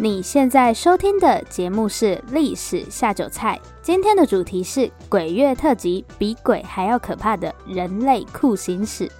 [0.00, 9.10] 你现在收听的节目是《历史下酒菜》，今天的主题是鬼月特辑，比鬼还要可怕的人类酷刑史。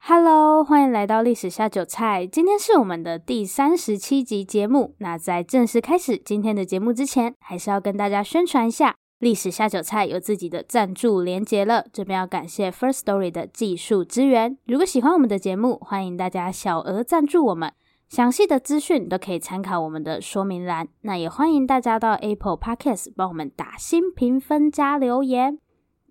[0.00, 4.94] Hello，欢迎来到《历史下酒菜》，今天是我们的第三十七集节目。
[4.98, 8.96] 那在正式开始今天的节目之前，还是要跟大家宣传一下。
[9.20, 14.56] 历史下酒菜有自己的赞助连结了，这边要感谢 First Story 的技术支援。
[14.64, 17.70] 如果喜欢我们的节目，欢迎大家小额赞助我们，
[18.08, 20.88] 详细的资讯都可以参考我们的说明栏。
[21.02, 25.58] 那也欢迎大家到 Apple Podcast 帮我们打新评分加留言。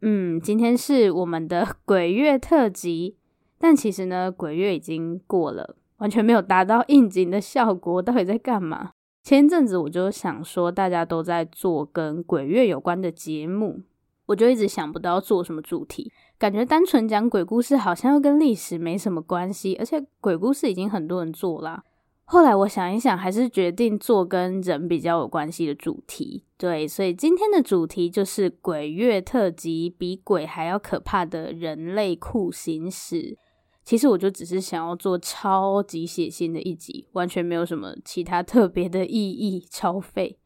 [0.03, 3.17] 嗯，今天是我们的 鬼月特辑，
[3.57, 8.91] 但其实呢，鬼月已经过了，完全没有达到应景的效果，到底在干嘛？
[9.21, 13.81] 前阵子我就想说，大家都在做跟鬼月有关的节目，
[14.27, 21.83] 我就一直想不到做什么主题，感觉单纯讲鬼故事好像又跟历史没什么关系，而且鬼故事已经很多人做啦。
[22.23, 26.45] 后来我想一想，还是决定做跟人比较有关系的主题。
[26.57, 33.35] 对，所以今天的主题就是鬼月特辑，比鬼还要可怕的人类酷刑史。
[33.83, 39.65] 其实我就只是想要做超级血腥的一集，完全没有什么其他特别的意义。
[39.69, 40.37] 超废！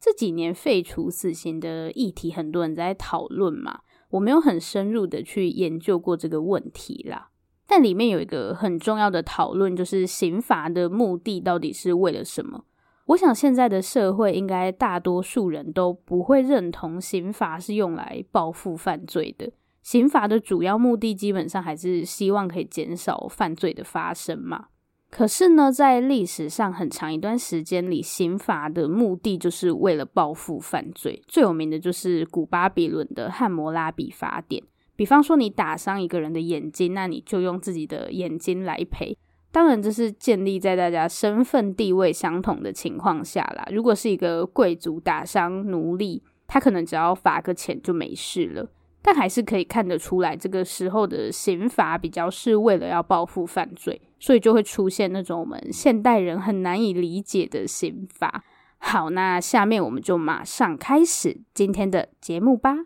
[0.00, 3.80] 这几年废除死刑的议题，很多人在讨论嘛，
[4.10, 7.30] 我没有很深入的去研究过这个问题啦。
[7.66, 12.64] 但里面有一个很重要的讨论，就是刑罚的目的到底是为了什么？
[13.06, 19.52] 我想现在的社会应该大多数人都不会认同刑罚是用来报复犯罪的。
[19.88, 24.66] 刑罚的主要目的基本上还是希望可以减少犯罪的发生嘛。
[25.08, 31.22] 可是呢，在历史上很长一段时间里，刑罚的目的就是为了报复犯罪。
[31.26, 34.62] 最有名的就是古巴比伦的汉谟拉比法典。
[34.94, 39.16] 比方说，你打伤一个人的眼睛，那你就用自己的眼睛来赔。
[39.50, 43.66] 当然，这是建立在大家身份地位相同的情况下啦。
[43.72, 48.68] 如果是一个贵族打伤奴隶，他可能只要罚个钱就没事了。
[49.00, 58.44] 但还是可以看得出来，这个时候的刑罚比较是为了要报复犯罪，所以就会出现那种我们现代人很难以理解的刑罚。
[58.78, 62.76] 好，那下面我们就马上开始今天的节目吧。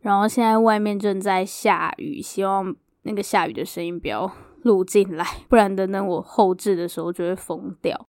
[0.00, 4.30] 然后现在外面正在下雨，希望那个下雨的声音不要
[4.62, 8.06] 录进来，不然等等我后置的时候就会疯掉。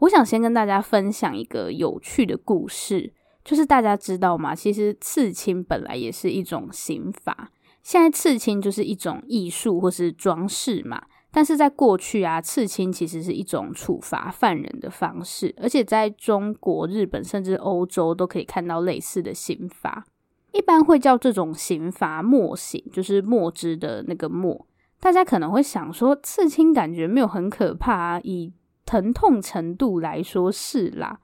[0.00, 3.14] 我想先跟大家分享一个有趣的故事。
[3.46, 4.56] 就是大家知道吗？
[4.56, 7.52] 其实刺青本来也是一种刑罚。
[7.80, 11.00] 现在刺青就是一种艺术或是装饰嘛。
[11.30, 20.04] 但是在过去啊，刺青其实是一种处罚犯人的方式，而且在中国、日本甚至欧洲都可以看到类似的刑罚。
[20.52, 24.66] 一般会叫这种刑罚墨刑，就是墨汁的那个墨。
[24.98, 28.52] 大家可能会想说，刺青感觉没有很可怕啊，以
[28.84, 31.20] 疼痛程度来说是啦。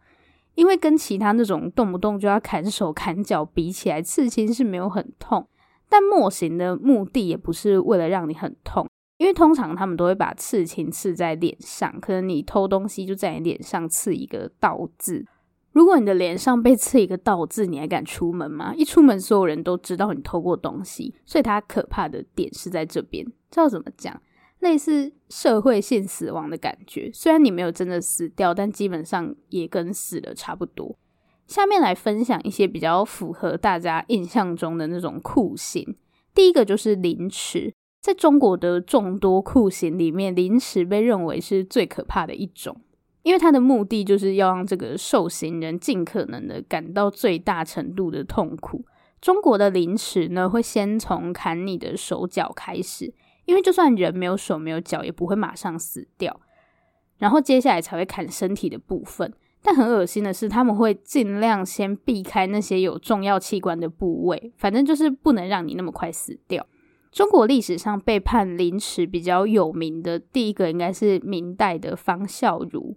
[0.55, 5.49] 因为跟其他那种动不动就要砍手砍脚比起来，刺青是没有很痛。
[5.89, 15.27] 但墨刑的目的也不是为了让你很痛，因为通常他们都会把刺青刺在脸上，可能你偷东西就在你脸上刺一个倒字。
[15.73, 18.75] 如果你的脸上被刺一个倒字，你还敢出门吗？
[18.75, 23.25] 一出门，所有人都知道你偷过东西，所以它可怕的点是在这边。
[23.25, 24.21] 知道怎么讲？
[24.63, 30.97] 类似社会性死亡的感觉，虽然你没有真的死掉，但基本上也跟死了差不多。
[31.49, 35.97] 下面来分享一些比较符合大家印象中的那种酷刑。
[36.33, 42.81] 第一个就是凌迟，在中国的众多酷刑里面，凌迟被认为是最可怕的一种，
[43.25, 48.85] 因为它的目的就是要让这个受刑人尽可能的感到最大程度的痛苦。
[49.21, 53.13] 中国的凌迟呢，会先从砍你的手脚开始。
[53.45, 56.41] 因为就算人没有手没有脚，也不会马上死掉，
[57.19, 59.33] 然后接下来才会砍身体的部分。
[59.65, 66.67] 但很恶心的是，他们会尽量先避开那些有重要器官的部位，反正就是不能让你那么快死掉。
[67.13, 72.97] 中国历史上被判凌迟比较有名的第一个，应该是明代的方孝孺。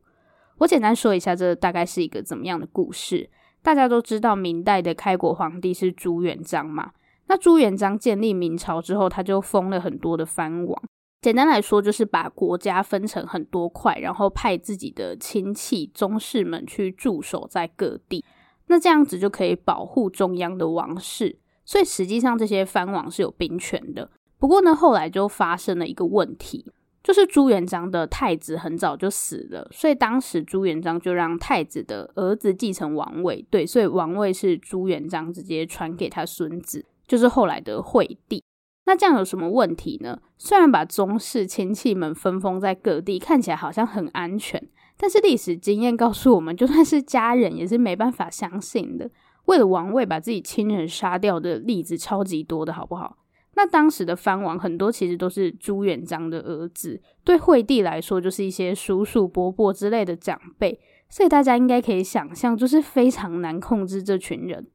[0.58, 3.30] 我简单说一下，这大概是一个怎么样的故事。
[3.62, 6.94] 大家都知道，明代的开国皇帝是朱元璋嘛。
[7.28, 10.84] 那朱元璋建立明朝之后，他就封了很多的藩王。
[11.22, 18.24] 简单来说，就是把国家分成很多块，然后派自己的亲戚、宗室们去驻守在各地。
[18.68, 21.40] 那这样子就可以保护中央的王室。
[21.66, 24.12] 所以实际上这些藩王是有兵权的。
[24.38, 26.72] 不过呢，后来就发生了一个问题，
[27.04, 33.44] 就是朱元璋的太子很早就死了，所以当时朱元璋就让太子的儿子继承王位。
[33.50, 36.86] 对，所以王位是朱元璋直接传给他孙子。
[37.08, 38.44] 就是后来的惠帝，
[38.86, 40.20] 那这样有什么问题呢？
[40.38, 44.62] 虽然把宗室亲戚们分封在各地，看起来好像很安全，
[44.98, 49.10] 但是历史经验告诉我们，就算是家人也是没办法相信的。
[49.46, 53.18] 为了王位把自己亲人杀掉的例子超级多的，好不好？
[53.58, 60.80] 那当时的藩王很多其实都是朱元璋的儿子，对惠帝来说就是一些叔叔伯伯之类的长辈，
[61.10, 64.68] 所以大家应该可以想象，就是非常难控制这群人。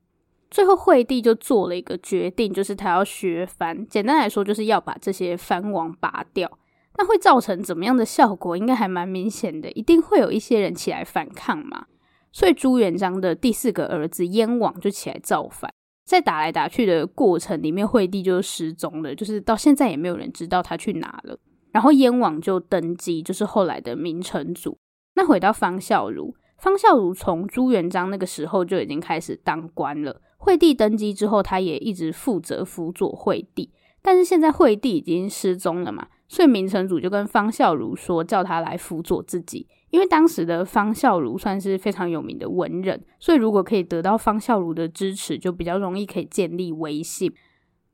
[0.50, 3.86] 最后，惠帝就做了一个决定，就是他要削藩。
[3.86, 6.58] 简单来说，就是要把这些藩王拔掉。
[6.98, 8.56] 那会造成怎么样的效果？
[8.56, 11.86] 应该还蛮明显的，一定会有一些人起来反抗嘛。
[12.32, 15.72] 所以朱元璋的第四个儿子燕王就起来造反。
[16.04, 21.38] 在打来打去的过程里面，惠帝就失踪了，就是到现在也没有人知道他去哪了。
[21.70, 24.76] 然后燕王就登基，就是后来的明成祖。
[25.14, 30.20] 那回到方孝孺，方孝孺从朱元璋那个时候就已经开始当官了。
[30.42, 33.70] 惠帝登基之后，他也一直负责辅佐惠帝，
[34.00, 39.68] 但是现在惠帝已经失踪了嘛，所以明成祖就跟方孝孺说，叫他来辅佐自己。
[39.90, 47.30] 因为当时的方孝孺算是非常有名的文人，所以如果可以得到方孝孺的支持，就比较容易可以建立威信。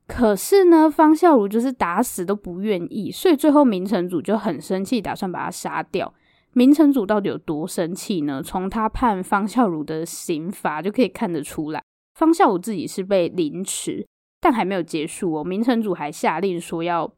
[0.06, 6.14] 可是呢，方孝孺就是打死都不愿意，所以最后明成祖就很生气，打算把他杀掉。
[6.52, 8.40] 明成祖到底有多生气呢？
[8.40, 11.82] 从他判方孝孺的刑罚就可以看得出来。
[12.16, 14.08] 方孝孺自己是被凌迟，
[14.40, 15.44] 但还没有结束哦。
[15.44, 17.12] 明成祖还下令说要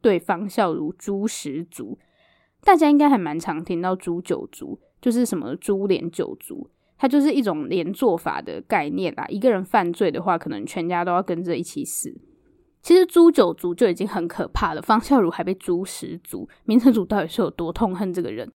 [0.00, 1.98] 对方孝孺诛十族。
[2.62, 9.26] 大家应该还蛮常听到诛九族，就是什么株连九族，它就是一种连坐法的概念啦。
[9.28, 12.18] 一个人犯罪的话，可能全家都要跟着一起死。
[12.80, 18.50] 其实诛九族就已经很可怕了，方孝孺还被诛十族，明成祖到底是有多痛恨这个人？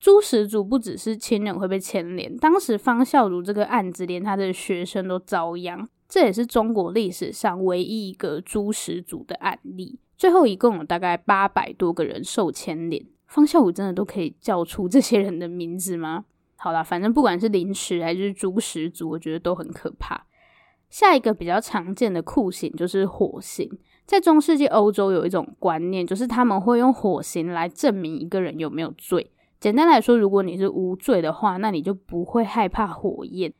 [0.00, 9.98] 诛十族不只是亲人会被牵连，当时方孝孺这个案子连他的学生都遭殃，这也是中国历史上唯一一个诛十族的案例。
[10.16, 16.24] 最后一共有大概八百多个人受牵连，方孝孺真的都可以叫出这些人的名字吗？
[16.54, 20.26] 好啦，反正不管是凌迟还是诛十族，我觉得都很可怕。
[20.88, 23.68] 下一个比较常见的酷刑就是火刑，
[24.06, 29.32] 在中世纪欧洲有一种观念，就是他们会用火刑来证明一个人有没有罪。
[29.60, 33.52] 简单来说，如果你是无罪的话，那你就不会害怕火焰。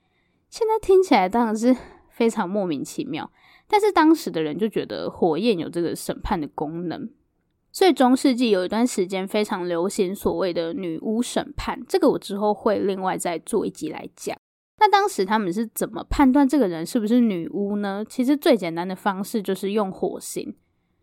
[0.49, 1.77] 现在听起来当然是
[2.09, 3.31] 非常莫名其妙，
[3.67, 7.11] 但是当时的人就觉得火焰有这个审判的功能，
[7.73, 11.85] 所以中世纪有一段时间非常流行所谓的女巫审判。
[11.89, 14.37] 这个我之后会另外再做一集来讲。
[14.81, 18.05] 那当时他们是怎么判断这个人是不是女巫呢？
[18.09, 20.55] 其实最简单的方式就是用火刑。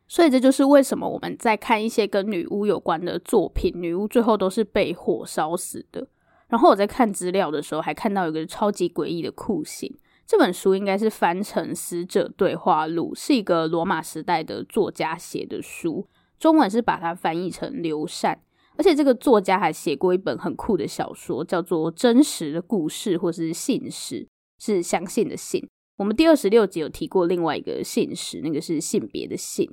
[0.07, 6.07] 所以这就是为什么我们在看一些跟女巫有关的作品，女巫最后都是被火烧死的。
[6.47, 9.97] 然后我在看资料的时候，还看到一个超级诡异的酷刑。
[10.27, 16.07] 这本书应该是翻成《死者对话录》，是一个罗马时代的作家写的书，
[16.39, 18.39] 中文是把它翻译成刘禅。
[18.77, 24.27] 而且这个作家还写过一本很酷的小说，叫做《真实的故事》或是信史，
[24.59, 25.67] 是相信的信。
[25.97, 29.69] 我们第二十六集有提过另外一个信史，那个是性别的性。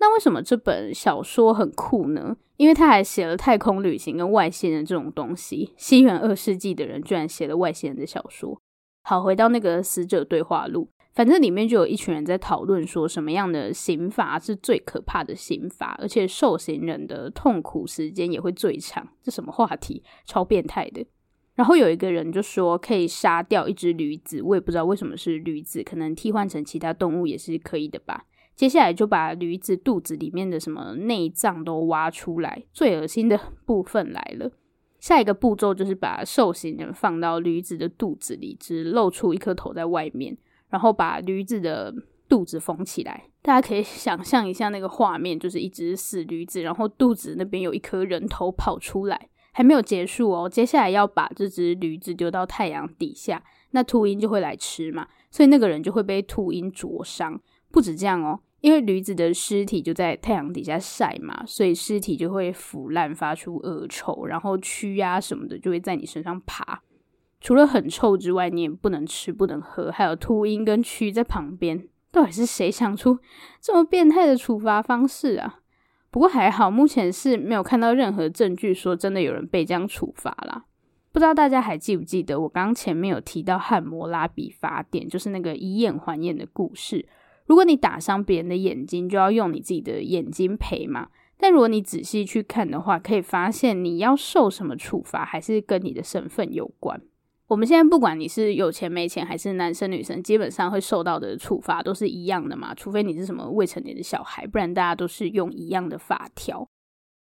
[0.00, 2.36] 那为什么这本小说很酷呢？
[2.56, 5.72] 因为他还写了太空旅行跟外星人这种东西。
[5.76, 8.60] 西元二世纪的人居然写了外星人的小说。
[9.02, 19.08] 好，回到那个死者对话录，反正里面就有一群人在讨论说什么样的刑罚是最可怕的刑罚，而且受刑人的痛苦时间也会最长。
[19.22, 20.02] 这什么话题？
[20.24, 21.06] 超变态的。
[21.54, 28.26] 然后有一个人就说可以杀掉一只驴子，我也不知道为什么是驴子，可能替换成其他动物也是可以的吧。
[28.58, 34.50] 接下来就把驴子肚子里面的什么内脏都挖出来，最恶心的部分来了。
[34.98, 40.36] 下一个步骤就是把受刑人放到驴子的肚子里，只露出一颗头在外面，
[40.70, 41.94] 然后把驴子的
[42.28, 43.26] 肚子封起来。
[43.42, 49.28] 大家可以想象一下那个画面，就是一只死驴子，然后肚子那边有一颗人头跑出来。
[49.52, 57.40] 还没有结束哦，接下来要把这只驴子丢到太阳底下，那秃鹰就会来吃嘛，所以那个人就会被秃鹰灼伤。
[57.70, 58.40] 不止这样哦。
[58.60, 66.82] 因为驴子的尸体就在太阳底下晒嘛，所以尸体就会腐烂，发出恶臭，然后蛆啊什么的就会在你身上爬。
[67.40, 71.86] 除了很臭之外，你也不能吃，不能喝，还有秃鹰跟蛆在旁边。
[72.10, 73.18] 到底是谁想出
[73.60, 75.60] 这么变态的处罚方式啊？
[76.10, 80.64] 不过还好，目前是没有看到任何证据说真的有人被这样处罚啦。
[81.12, 87.06] 不知道大家还记不记得我刚刚前面有提到汉谟拉比法典，就是那个以眼还眼的故事。
[87.48, 91.08] 如果你打伤别人的眼睛，就要用你自己的眼睛赔嘛。
[91.38, 97.00] 但如果你仔细去看的话，可以发现你要受什么处罚，还是跟你的身份有关。
[97.46, 106.68] 我们现在不管你是有钱没钱，还是男生女生，基本上会受到的处罚都是一样的嘛，除非你是什么未成年的小孩，不然大家都是用一样的法条。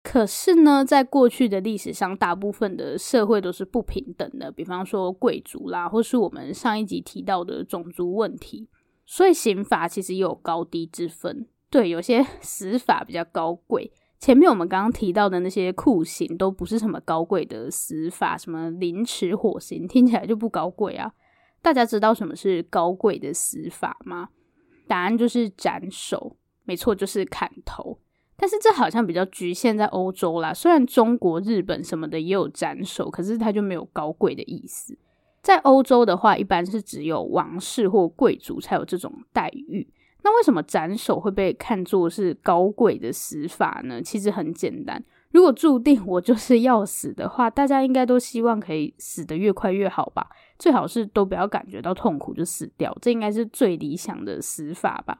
[0.04, 8.68] 可是呢，在过去的历史上，大部分的社会都是不平等的，比方说贵族啦，或是我们上一集提到的种族问题，
[9.12, 11.48] 所以刑罚其实也有高低之分。
[11.72, 13.92] 对，有些 死法比较高贵。
[14.20, 21.12] 前面我们刚刚提到的那些酷刑都不是什么高贵的死法，什么凌迟、火刑，听起来就不高贵啊。
[21.60, 24.30] 大家知道什么是高贵的死法吗？
[24.88, 28.00] 答案就是斩首，没错，就是砍头。
[28.38, 34.96] 但是这好像比较局限在欧洲啦，虽然中国、日本什么的也有斩首，可是它就没有高贵的意思。
[35.42, 39.88] 在欧洲的话，一般是只有王室或贵族才有这种待遇。
[40.22, 44.02] 那为什么斩首会被看作是高贵的死法呢？
[44.02, 50.28] 其实很简单，如果注定我就是要死的话，大家应该都希望可以死得越快越好吧？
[50.58, 55.20] 最好是都不要感觉到痛苦就死掉，这应该是最理想的死法吧？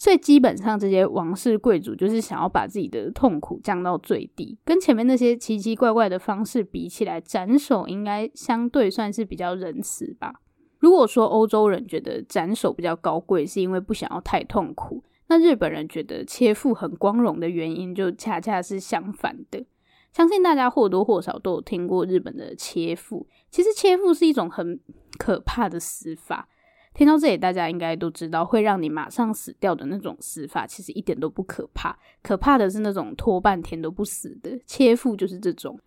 [0.00, 10.36] 所以基本上这些王室贵族就是想要把自己的痛苦降到最低，跟前面那些奇奇怪怪的方式比起来，斩首应该相对算是比较仁慈吧。
[10.78, 19.66] 如果说欧洲人觉得斩首比较高贵，是因为不想要太痛苦，那日本人觉得切腹很光荣的原因，就恰恰是相反的。
[20.14, 24.80] 相信大家或多或少都有听过日本的切腹，其实切腹是一种很
[25.18, 26.48] 可怕的死法。
[26.92, 31.96] 听到这里，大家应该都知道，会让你马上死掉的那种死法，其实一点都不可怕。
[32.22, 35.78] 可怕的是那种拖半天都不死的，切腹就是这种。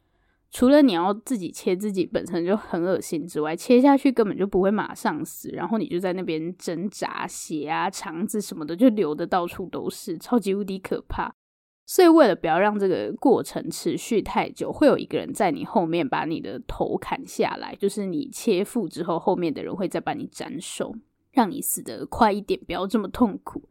[0.49, 11.33] 除了你要自己切自己本身就很恶心之外，切下去根本就不会马上死，然后你就在那边挣扎，血啊、肠子什么的就流的到处都是，超级无敌可怕。
[11.85, 20.95] 所以为了不要让这个过程持续太久，会有一个人在你后面把你的头砍下来，就是你切腹之后，后面的人会再把你斩首，
[21.31, 23.69] 让你死得快一点，不要这么痛苦。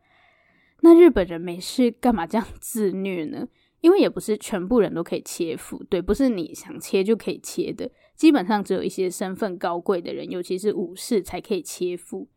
[0.80, 3.48] 那日本人没事干嘛这样自虐呢？
[3.80, 7.90] 因为也不是全部人都可以切腹，对，不是你想切就可以切的。
[8.14, 12.28] 基本上只有一些身份高贵的人，尤其是武士才可以切腹。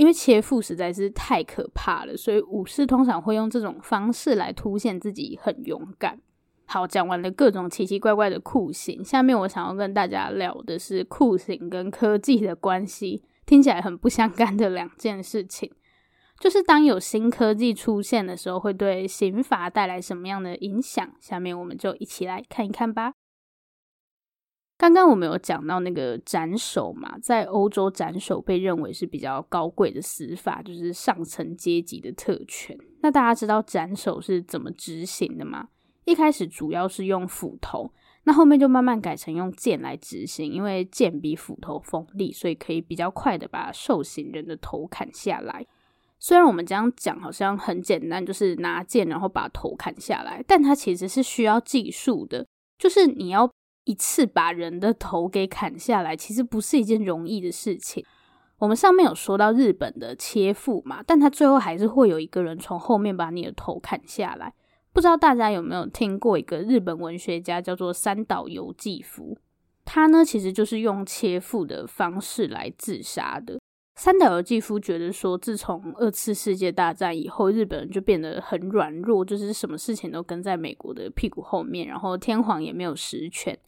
[0.00, 6.18] 因为切腹实在是太可怕了，所以武士通常会用这种方式来凸显自己很勇敢。
[6.64, 15.70] 好，讲完了各种奇奇怪怪的酷刑，下面我想要跟大家聊的是酷刑跟科技的关系，听起来很不相干的两件事情。
[16.38, 21.12] 就是当有新科技出现的时候，会对刑罚带来什么样的影响？
[21.20, 23.12] 下面我们就一起来看一看吧。
[24.80, 32.74] 刚刚我们有讲到那个斩首嘛，在欧洲斩首被认为是比较高贵的死法，就是上层阶级的特权。
[33.02, 35.68] 那大家知道斩首是怎么执行的吗？
[36.06, 37.92] 一开始主要是用斧头，
[38.24, 45.66] 那后面就慢慢改成用剑来执行，因为剑比斧头锋利，所以可以比较快的把受刑人的头砍下来。
[46.18, 52.46] 虽然我们这样讲好像很简单，就是拿剑然后把头砍下来，但它其实是需要技术的。
[52.78, 53.46] 就是你要
[53.84, 58.04] 一次把人的头给砍下来，其实不是一件容易的事情。
[58.58, 64.52] 我们上面有说到日本的切腹嘛，但他最后还是会有一个人从后面把你的头砍下来。
[64.92, 69.38] 不知道大家有没有听过一个日本文学家叫做三岛由纪夫，
[69.84, 73.58] 他呢其实就是用切腹的方式来自杀的。
[73.94, 83.58] 三岛由纪夫觉得说，自从二次世界大战以后，日本人就变得很软弱，就是什么事情都跟在美国的屁股后面，然后天皇也没有实权。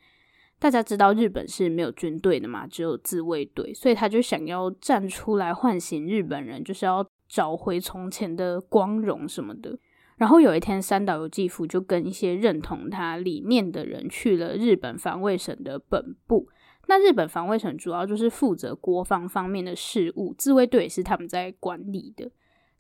[0.63, 9.77] 大家知道日本是没有军队的嘛，只有自卫队，所以他就想要站出来唤醒日本人，就是要找回从前的光荣什么的。
[10.19, 16.47] 然后有一天，三岛由纪夫就跟一些认同他理念的人去了日本防卫省的本部。
[16.87, 22.31] 那日本防卫省主要就是负责国防方面的事务，自卫队也是他们在管理的。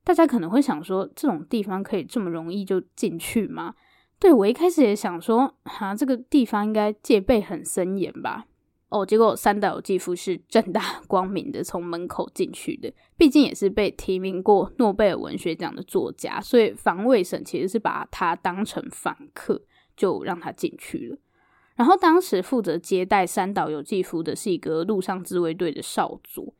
[0.04, 3.74] 大家可能会想说，这种地方可以这么容易就进去吗？
[4.22, 8.46] 对，我一开始也想说，哈，这个地方应该戒备很森严吧？
[8.88, 19.60] 哦，结果三岛由纪夫是正大光明的从门口进去的，毕竟也是被提名过诺贝尔文学奖的作家，所以防卫省其实是把他当成访客，
[19.96, 21.18] 就让他进去了。
[21.74, 26.54] 然后当时负责接待三岛由纪夫的是一个陆上自卫队的少佐，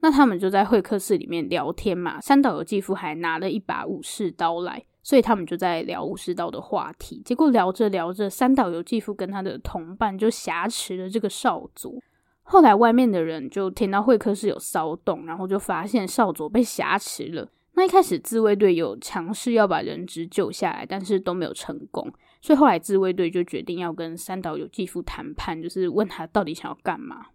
[0.00, 2.20] 那他们就在会客室里面聊天嘛。
[2.20, 7.22] 三岛由纪夫还拿了一把武士刀来，所以他们就在聊武士刀的话题。
[7.24, 11.94] 结果聊着聊着，三岛由纪夫跟他的同伴就挟持了这个少佐。
[12.42, 17.48] 后来外面的人就听到会客室有骚动，然后就发现少佐被挟持了。
[17.74, 22.12] 那一开始自卫队有尝试要把人质救下来，但是都没有成功。
[22.42, 27.26] 所以后来自卫队就决定要跟三岛由纪夫谈判，就是问他到底想要干嘛。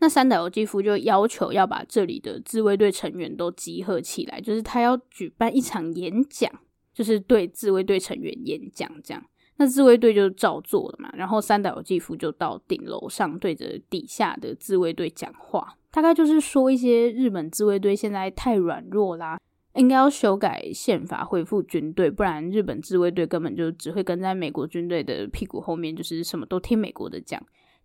[0.00, 6.50] 那三岛由纪夫就要求要把这里的自卫队成员都集合起来，就是他要举办一场演讲，
[6.92, 9.22] 就是对自卫队成员演讲这样。
[9.56, 19.38] 那自卫队就照做了嘛，然后三岛由纪夫就到顶楼上对着底下的自卫队讲话，大概就是说一些日本自卫队现在太软弱啦，
[19.74, 27.40] 应该要修改宪法恢复军队，不然日本自卫队根本就只会跟在美国军队的屁股后面，就是什么都听美国的讲。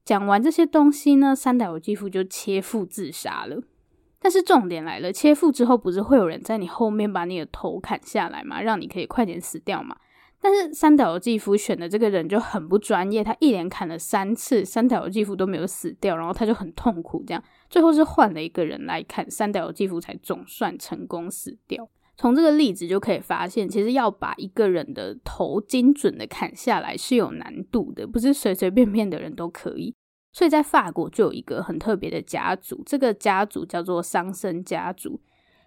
[0.06, 3.62] 讲完这些东西呢，三岛由纪夫就切腹自杀了。
[4.28, 8.62] 但是重点来了，切腹之后不是会有人在你后面把你的头砍下来吗？
[8.62, 9.96] 让你可以快点死掉嘛。
[10.42, 21.90] 但是三岛由纪夫选的这个人就很不专业，他一连砍了三次，三岛由纪夫都没有死掉，然后他就很痛苦，这样最后是换了一个人来砍，三岛由纪夫才总算成功死掉。
[22.18, 29.96] 从这个例子就可以发现，其实要把一个人的头精准的砍下来是有难度的，不是随随便便的人都可以。
[30.38, 35.20] 所以在法国就有一个很特别的家族，这个家族叫做桑森家族。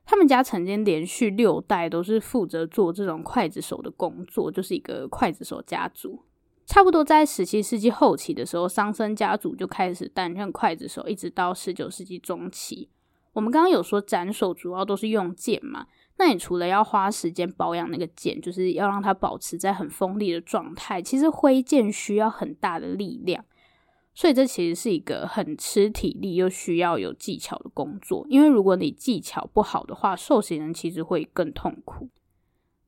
[0.06, 6.22] 他们家曾经连续六代都是负责做这种刽子手的工作，就是一个刽子手家族。
[6.66, 12.88] 差不多在十七世纪后期的时候，桑森家族就开始担任刽子手，一直到十九世纪中期。
[13.32, 15.88] 我们刚刚有说斩首主要都是用剑嘛。
[16.16, 23.44] 那你除了要花时间保养那个剑，就是要让它保持在很锋利的状态，其实挥剑需要很大的力量，
[24.12, 28.26] 所以这其实是一个很吃体力又需要有技巧的工作。
[28.28, 32.08] 因为如果你技巧不好的话，受刑人其实会更痛苦。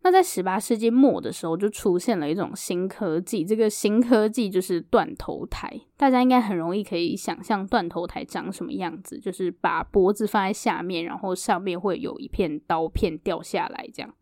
[0.04, 3.44] 那在十八世纪末的时候，就出现了一种新科技。
[3.44, 5.80] 这个新科技就是断头台。
[5.96, 14.12] 大家应该很容易可以想象断头台长什么样子，就是把脖子放在下面，然后上面会有一片刀片掉下来这样。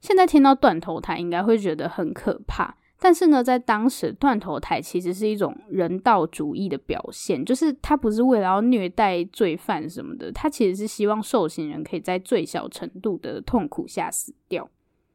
[0.00, 2.76] 现在听到断头台，应该会觉得很可怕。
[3.00, 14.68] 但是呢，在当时，断头台其实是一种人道主义的表现，就是它不是为了要虐待罪犯什么的，它其实是希望受刑人可以在最小程度的痛苦下死掉。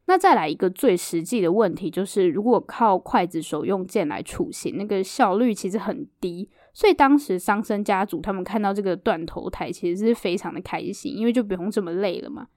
[0.06, 6.48] 那再来一个最实际的问题，就是如果靠刽子手用剑来处刑，那个效率其实很低。
[6.72, 12.48] 所以当时桑森家族他们看到这个断头台，其实是非常的开心，因为就不用这么累了嘛。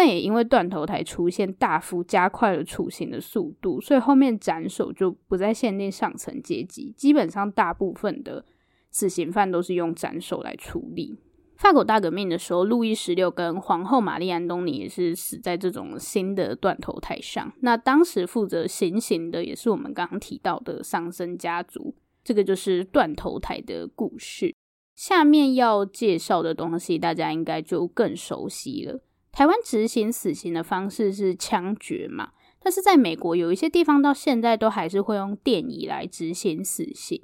[0.00, 8.42] 那也因为断头台出现，大幅加快了处刑的速度，所以后面斩首就不再限定上层阶级，基本上大部分的
[8.90, 11.18] 死刑犯都是用斩首来处理。
[11.56, 17.52] 法国大革命的时候，路易十六跟皇后玛丽安东尼也是死在这种新的断头台上。
[17.60, 21.94] 那当时负责行刑的也是我们刚刚提到的桑森家族。
[22.24, 24.54] 这个就是断头台的故事。
[24.94, 29.02] 下面要介绍的东西，大家应该就更熟悉了。
[29.32, 32.30] 台湾执行死刑的方式是枪决嘛，
[32.62, 37.20] 但是在美国有一些地方到现在都还是会用电椅来执行死刑。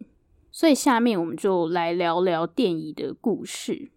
[0.52, 3.90] 所以下面我们就来聊聊电椅的故事。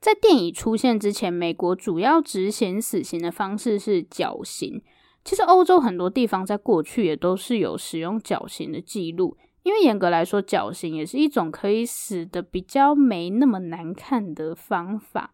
[0.00, 4.82] 在电椅出现之前，美国主要执行死刑的方式是绞刑。
[5.24, 15.32] 其实欧洲很多地方在过去也都是有使用绞刑的记录，因为严格来说，绞刑也是一种可以死的比较没那么难看的方法。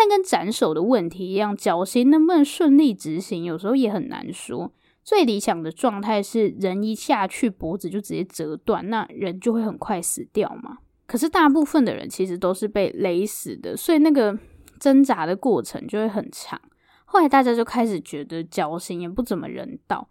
[0.00, 4.72] 但跟斩首的问题一样，绞刑能不能顺利执行，有时候也很难说。
[5.02, 10.78] 最理想的状态是人一下去，脖子就直接折断，那人就会很快死掉嘛。
[11.08, 14.38] 可是大部分的人其实都是被勒死的，所以那个
[14.78, 16.60] 挣扎的过程就会很长。
[17.04, 20.08] 后来大家就开始觉得绞刑也不怎么人道。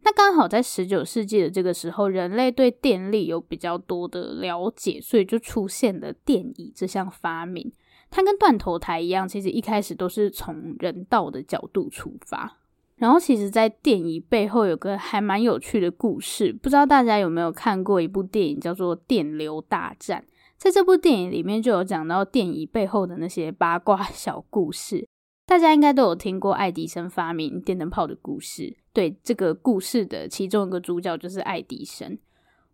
[0.00, 7.70] 那刚好在十九世纪的这个时候，人类对电力有比较多的了解，所以就出现了电椅这项发明。
[8.10, 12.58] 它跟断头台一样，其实一开始都是从人道的角度出发。
[12.96, 20.24] 然后，其实，在电椅背后有个还蛮有趣的故事，不知道大家有没有看过一部电影，叫做《电流大战》。
[20.56, 25.06] 在这部电影里面，就有讲到电椅背后的那些八卦 小故事。
[25.46, 28.76] 大家应该都有听过爱迪生发明电灯泡的故事。
[28.92, 32.18] 对，这个故事的其中一个主角就是爱迪生。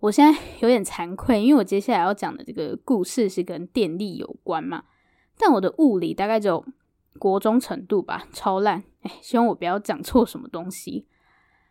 [0.00, 4.84] 我现在 有点惭愧，因为我接下来要讲的这个故事是跟电力有关嘛。
[5.38, 6.64] 但我的物理大概只有
[7.18, 8.84] 国中程度吧，超烂。
[9.02, 11.06] 哎，希望我不要讲错什么东西。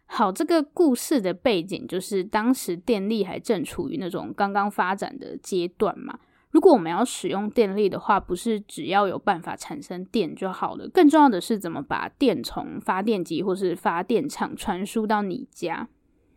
[0.05, 6.19] 好，这个故事的背景就是当时电力还正处于那种刚刚发展的阶段嘛。
[6.51, 15.87] 如果我们要使用电力的话，不是只要有办法产生电就好了，更重要的是怎么把电从发电机或是发电厂传输到你家。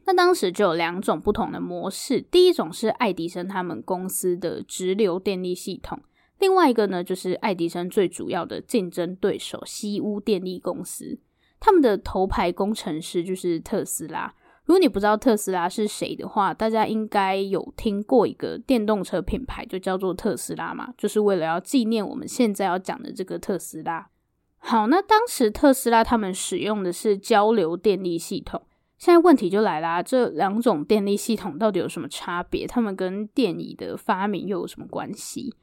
[0.06, 6.00] 那当时就有两种不同的模式，第一种是爱迪生他们公司的直流电力系统，
[6.38, 11.18] 另外一个呢就是爱迪生最主要的竞争对手西屋电力公司。
[11.58, 14.34] 他们的头牌工程师就是特斯拉。
[14.64, 24.10] 如果你不知道特斯拉是谁的话，大家应该有听过一个电动车品牌，就叫做特斯拉嘛，就是为了要纪念我们现在要讲的这个特斯拉。
[24.58, 28.60] 好，那当时特斯拉他们使用的是交流电力系统。
[28.98, 32.66] 现在问题就来啦，这两种电力系统到底有什么差别？
[32.66, 35.54] 它们跟电椅的发明又有什么关系？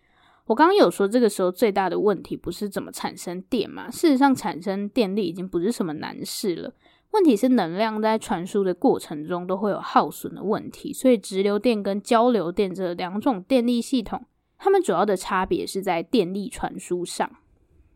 [0.46, 3.90] 我刚刚有说，这个时候最大的问题不是怎么产生电嘛？
[3.90, 6.74] 事实上，产生电力已经不是什么难事了。
[7.12, 14.26] 问题是能量在传输的过程中都会有耗损的问题，所以直流电跟交流电这两种电力系统，
[14.58, 17.30] 它们主要的差别是在电力传输上。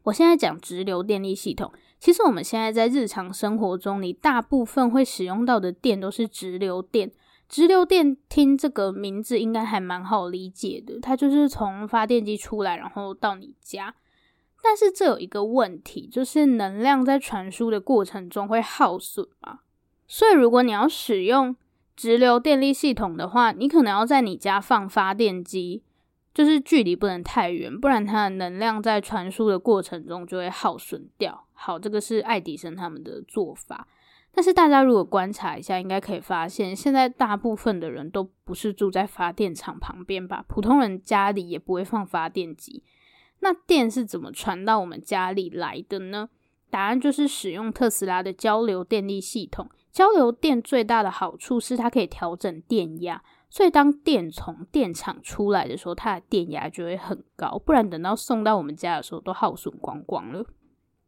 [0.03, 7.11] 我现在讲直流电力系统，其实我们现在在日常生活中，你大部分会使用到的电都是直流电。
[7.49, 13.95] 直流电听这个名字应该还蛮好理解的，它就是从发电机出来，然后到你家。
[14.61, 19.59] 但是这有一个问题，就是能量在传输的过程中会耗损嘛。
[20.07, 21.55] 所以如果你要使用
[21.95, 25.83] 直流电力系统的话，你可能要在你家放发电机，
[26.33, 31.45] 就是距离不能太远，不然它的能量在传输的过程中就会耗损掉。
[31.53, 33.87] 好，这个是爱迪生他们的做法。
[34.37, 40.45] 但是大家如果观察一下，应该可以发现，现在大部分的人都不是住在发电厂旁边吧？
[40.47, 42.83] 普通人家里也不会放发电机。
[43.39, 46.29] 那电是怎么传到我们家里来的呢？
[46.69, 49.67] 答案就是使用特斯拉的交流电力系统。
[49.91, 60.45] 交流电最大的好处是它可以调整电压，所以当电从电厂出来的时候，它的电压就会很高，不然等到送到我们家的时候都耗损光光了。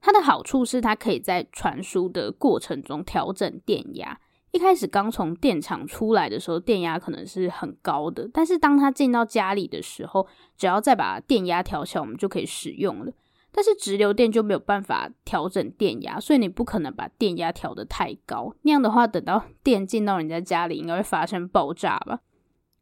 [0.01, 4.19] 它的好处是它可以在传输的过程中调整电压。
[4.51, 13.11] 一开始刚从电厂出来的时候，电压可能是很高的，但是当它进到家里的时候，只要再把电压调小，我们就可以使用了。
[13.51, 22.19] 但是直流电就没有办法调整电压，所以你不可能把电压调得太高，那样的话，等到电进到人家家里，应该会发生爆炸吧？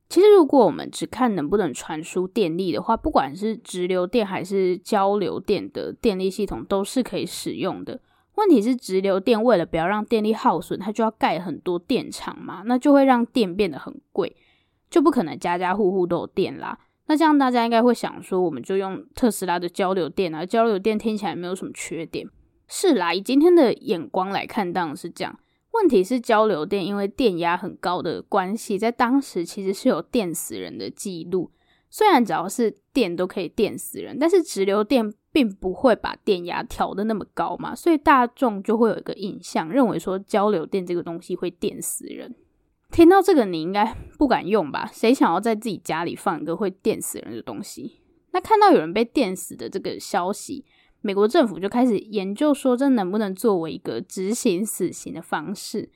[0.10, 8.00] 其实，如果我们只看能不能传输电力的话，不管是直流电还是交流电的电力系统，都是可以使用的。
[8.36, 14.36] 问题是直流电为了不要让电力耗损，它就要盖很多电厂嘛，那就会让电变得很贵，
[14.89, 16.80] 就不可能家家户户都有电啦。
[17.08, 22.30] 那这样大家应该会想说，我们就用特斯拉的交流电啊，交流电听起来没有什么缺点。
[22.67, 25.39] 是啦，以今天的眼光来看，当然是这样。
[25.71, 31.51] 问题是交流电因为电压很高的关系，在当时其实是有电死人的记录。
[31.89, 35.13] 虽然只要是电都可以电死人，但是直流电。
[35.30, 42.34] 并不会把电压调得那么高嘛，所以大众就会有一个印象，认为说交流电这个东西会电死人。
[42.89, 44.89] 听到这个，你应该不敢用吧？
[44.91, 48.01] 谁想要在自己家里放一个会电死人的东西？
[48.32, 50.65] 那看到有人被电死的这个消息，
[51.08, 55.89] 美国政府就开始研究说，这能不能作为一个执行死刑的方式？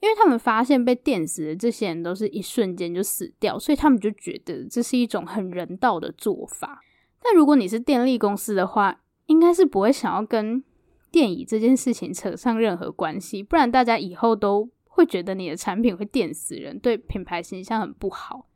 [0.00, 6.80] 因为他们发现被电死的这些人都是一瞬间就死掉，所以他们就觉得这是一种很人道的做法。
[7.20, 10.64] 但如果你是电力公司的话，应该是不会想要跟
[11.10, 18.46] 电椅这件事情扯上任何关系，不然大家以后都会觉得你的产品会电死人，对品牌形象很不好。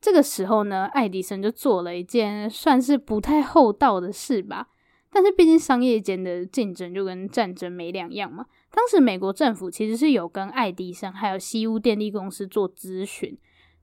[0.00, 4.68] 这个时候呢，爱迪生就做了一件算是不太厚道的事吧。
[5.16, 8.44] 但是毕竟商业间的竞争就跟战争没两样嘛。
[8.70, 13.34] 当时美国政府其实是有跟爱迪生还有西屋电力公司做咨询。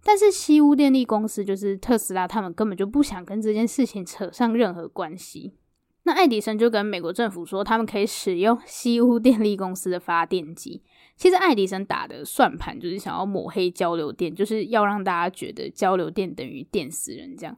[0.03, 5.55] 但是西屋电力公司就是特斯拉，他们根本就不想跟这件事情扯上任何关系。
[6.03, 10.83] 那爱迪生就跟美国政府说，他们可以使用西屋电力公司的发电机。
[11.15, 17.57] 其实爱迪生打的算盘就是想要抹黑交流电，就是要让大家觉得交流电等于电死人这样。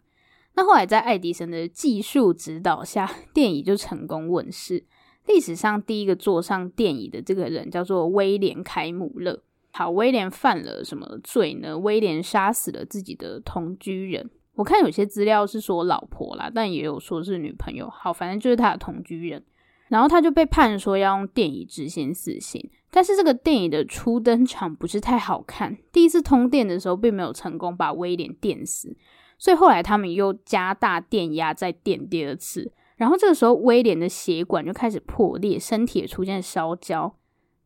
[0.56, 4.86] 那后来在爱迪生的技术指导下， 电椅就成功问世。
[5.28, 9.42] 历史上第一个坐上电椅的这个人叫做威廉凯姆勒。
[9.72, 11.78] 好，威廉犯了什么罪呢？
[11.78, 14.30] 威廉杀死了自己的同居人。
[14.54, 17.90] 我看有些资料是说老婆啦，但也有说是女朋友。
[17.90, 19.44] 好，反正就是他的同居人。
[19.90, 22.70] 然后他就被判说要用电椅执行死刑。
[22.90, 28.96] 但是这个电椅的初登场不是太好看，第一次通电的时候并没有成功把威廉电死，
[29.38, 32.72] 所以后来他们又加大电压再电第二次。
[32.98, 37.16] 然后这个时候威廉的血管就开始破裂，身体也出现烧焦。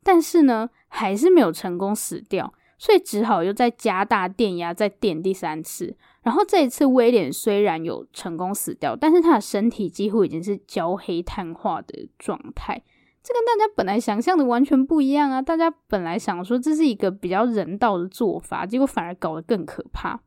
[0.04, 5.96] 但是呢，还是没有成功死掉，所以只好又再加大电压，再电第三次。
[6.24, 12.82] 然后这一次，威廉虽然有成功死掉，但是他的身体几乎已经是焦黑碳化的状态。
[13.22, 15.42] 这跟大家本来想象的完全不一样啊！
[15.42, 20.22] 大家本来想说这是一个比较人道的做法，结果反而搞得更可怕。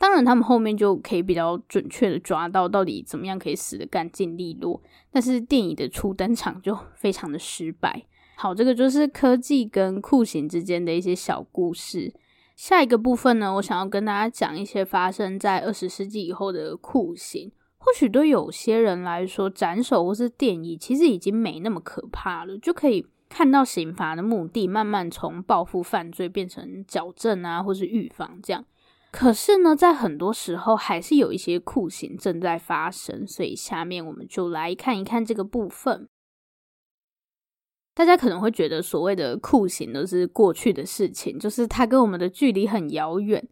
[0.00, 4.82] 当然，他们后面就可以比较准确的抓到到底怎么样可以死得干净利落，
[5.12, 8.06] 但是电椅的初登场就非常的失败。
[8.36, 12.14] 好，这个就是科技跟酷刑之间的一些小故事。
[12.56, 17.52] 下一个部分呢，我想要跟大家讲一些发生在二十世纪以后的酷刑。
[17.76, 28.64] 或许对有些人来说，斩首或是电椅其实已经没那么可怕了，就可以看到刑罚的目的慢慢从报复犯罪变成矫正啊，或是预防这样。
[29.12, 36.08] 可是呢，在很多时候还是有一些酷刑正在发生，所以下面我们就来看一看这个部分。
[37.92, 43.48] 大家可能会觉得所谓的酷刑都是过去的事情，就是它跟我们的距离很遥远。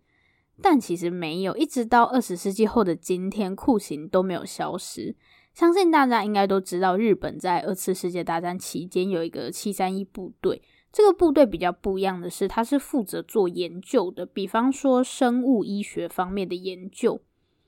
[0.62, 5.16] 但其实没有，一直到二十世纪后的今天，酷刑都没有消失。
[5.52, 10.62] 相信大家应该都知道，日本在二次世界大战期间有一个七三一部队。
[10.98, 17.20] 这个部队比较不一样的是，它是负责做研究的，比方说生物医学方面的研究。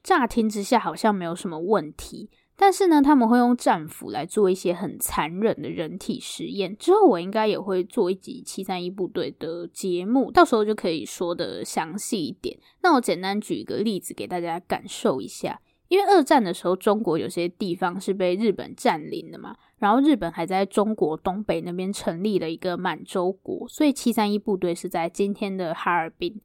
[0.02, 2.28] 乍听之下好像没有什么问题。
[2.56, 6.76] 但是呢，他们会用战俘来做一些很残忍的人体实验。
[6.76, 12.58] 之后我应该也会做一集七三一部队的节目，到时候就可以说的详细一点。
[12.82, 15.60] 那我简单举一个例子给大家感受一下。
[15.90, 26.40] 因为二战的时候，中国有些地方是被日本占领的嘛，然后日本还在中国东北那边成立了一个满洲国，所以七三一部队是在今天的哈尔滨。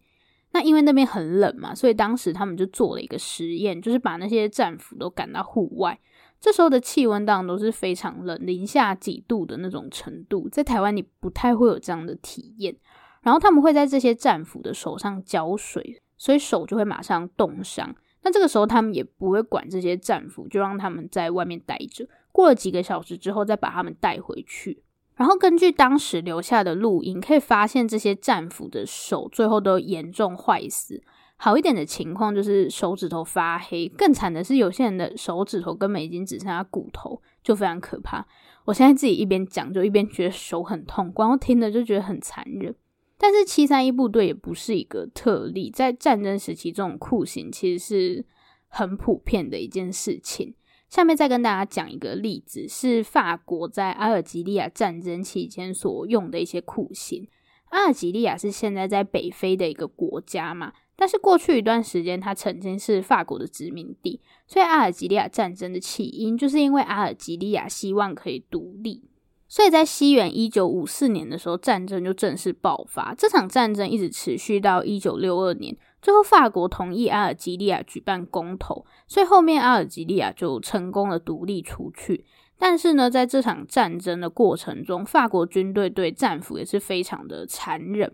[0.52, 6.00] 那因为那边很冷嘛，所以当时他们就做了一个实验，就是把那些战俘都赶到户外。
[6.42, 12.76] 这时候的气温当然都是非常冷，零下几度的那种程度，在台湾你不太会有这样的体验。
[13.22, 17.96] 然后他们会在这些战俘的手上浇水，所以手就会马上冻伤。
[18.26, 22.06] 那这个时候他们也不会管这些战俘，就让他们在外面待着。
[22.32, 24.82] 过了几个小时之后，再把他们带回去。
[25.16, 31.02] 然后根据当时留下的录音，可以发现这些战俘的手最后都严重坏死。
[31.38, 38.26] 好一点的情况就是手指头发黑，更惨的是有些人的手指头根本已经只剩下骨头，就非常可怕。
[38.66, 42.74] 我现在自己一边讲，就一边觉得手很痛，光听了就觉得很残忍。
[43.18, 48.26] 但是七三一部队也不是一个特例，在战争时期这种酷刑其实是
[48.68, 50.54] 很普遍的一件事情。
[50.90, 57.28] 下面再跟大家讲一个例子，是法国在阿尔及利亚战争期间所用的一些酷刑。
[57.70, 69.10] 阿尔及利亚是现在在北非的一个国家嘛，但是过去一段时间，它曾经是法国的殖民地，所以阿尔及利亚战争的起因就是因为阿尔及利亚希望可以独立。
[69.48, 73.14] 所以在西元一九五四年的时候，战争就正式爆发。
[73.16, 75.76] 这场战争一直持续到一九六二年。
[76.02, 82.26] 最后，法国同意阿尔及利亚举办公投，所以后面阿尔及利亚就成功的独立出去。
[82.58, 88.14] 但是呢，在这场战争的过程中，法国军队对战俘也是非常的残忍。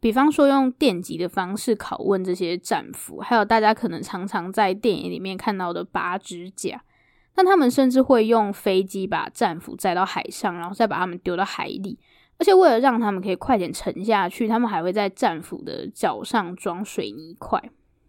[0.00, 6.82] 比方说，用电击的方式拷问这些战俘，还有大家可能常常在电影里面看到的拔指甲。
[7.36, 11.98] 那他们甚至会用飞机把战俘载到海上，然后再把他们丢到海里。
[12.36, 17.62] 而且为了让他们可以快点沉下去，他们还会在战俘的脚上装水泥块。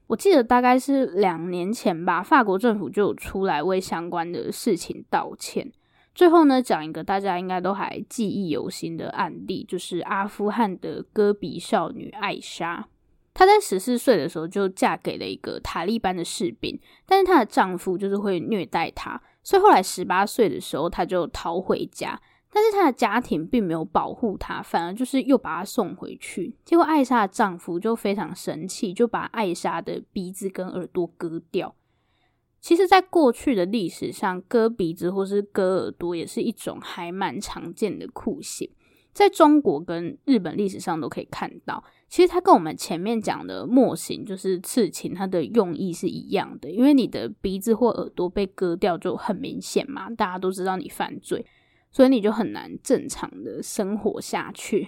[0.07, 5.71] 我记得大概是两年前吧，法国政府就出来为相关的事情道歉。
[6.13, 12.88] 最后呢，讲一个大家应该都还记忆犹新的案例，就是阿富汗的戈壁少女艾莎。
[13.36, 22.19] 她在十四岁的时候就嫁给了一个塔利班的士兵，但是她的丈夫就是会虐待她，所以后来十八岁的时候，她就逃回家。
[22.50, 26.56] 但是她的家庭并没有保护她，反而就是又把她送回去。
[26.63, 31.76] 结果艾莎的丈夫就非常生气，就把艾莎的鼻子跟耳朵割掉。
[32.62, 38.71] 其实，在过去的历史上，割鼻子或是割耳朵也是一种还蛮常见的酷刑。
[39.15, 41.82] 在中国跟日本历史上都可以看到。
[42.10, 46.69] 其实它跟我们前面讲的墨刑，就是刺青，它的用意是一样的。
[46.69, 51.45] 因为你的鼻子或耳朵被割掉就很明显嘛，大家都知道你犯罪。
[51.91, 54.86] 所以你就很难正常的生活下去。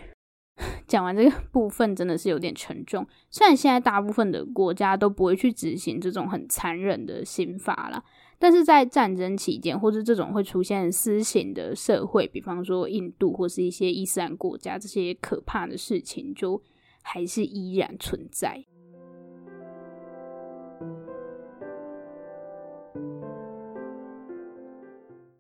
[0.88, 3.08] 讲完这个部分真的是有点沉重。
[3.30, 8.04] 虽然现在大部分的国家都不会去执行这种很残忍的刑罚啦，
[8.40, 16.62] 但是在战争期间或是这种会出现私刑的社会，比方说印度或是一些伊斯兰国家，这些可怕的事情就
[17.02, 18.64] 还是依然存在。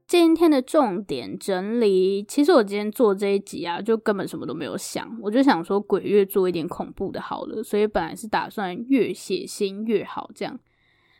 [0.08, 10.58] 今天的重点整理，其实我今天做这一集啊，就根本什么都没有想，我就想说鬼月做一点恐怖的好了，所以本来是打算越血腥越好这样，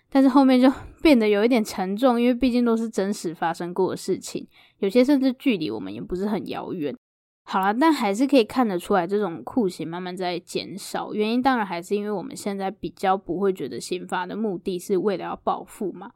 [0.10, 4.48] 但是后面就 变得有一点沉重，因为毕竟都是真实发生过的事情，
[4.80, 6.96] 有些甚至距离我们也不是很遥远。
[7.44, 16.12] 好啦，但还是可以看得出来，这种酷刑慢慢在减少，原因当然还是因为我们现在比较不会觉得刑罚的目的是为了要报复嘛。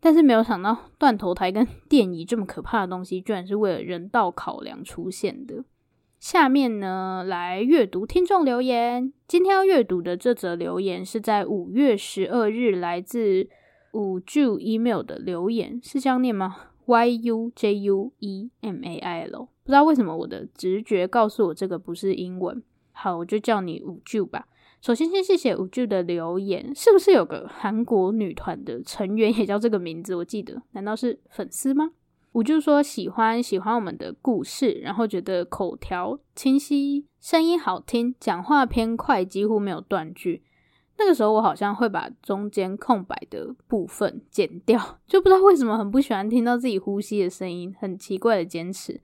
[0.00, 5.64] 但是没有想到断头台跟 电椅这么可怕的东西，居然是为了人道考量出现的。
[6.20, 9.10] 下面呢，来阅读听众留言。
[9.26, 13.48] 今天要阅读的这则留言是在五月十二日来自
[13.92, 19.48] 五 Ju email 的留言，是这样念吗？Y U J U E M A I L。
[19.64, 22.62] 不知道为什么我的直觉告诉我这个不是英文。
[22.92, 24.46] 好，我就叫你五 Ju 吧。
[24.82, 30.14] 首先，先谢谢五 Ju 的留言，是不是有个韩国女团的成员也叫这个名字？
[30.14, 31.92] 我记得，难道是粉丝吗？
[32.32, 40.44] 我就说喜欢喜欢我们的故事，然后觉得口条清晰，声音好听，讲话偏快，几乎没有断句。
[40.96, 49.00] 那个时候我好像会把中间空白的部分剪掉，就不知道为什么很不喜欢听到自己呼吸的声音，很奇怪的坚持。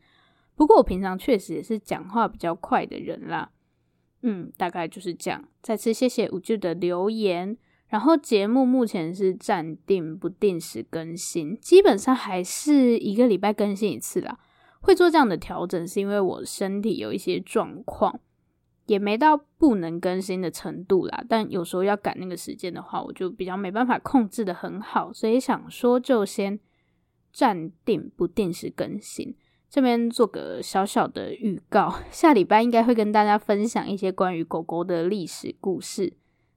[0.55, 3.51] 不过我平常确实也是讲话比较快的人啦。
[4.23, 5.49] 嗯，大概就是这样。
[5.63, 7.57] 再次谢谢五舅的留言。
[7.89, 14.39] 然后节目目前是暂定不定时更新，基本上还是一个礼拜更新一次啦。
[14.81, 18.21] 会做这样的调整，是因为我身体有一些状况，
[18.87, 21.25] 也没到不能更新的程度啦。
[21.29, 26.61] 但有时候要赶那个时间的话，我就比较没办法控制的很好，所以想说就先
[27.33, 29.35] 暂定不定时更新。
[29.69, 36.13] 这边做个小小的预告，下礼拜应该会跟大家分享一些关于狗狗的历史故事，